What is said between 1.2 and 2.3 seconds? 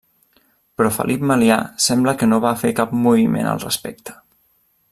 Melià sembla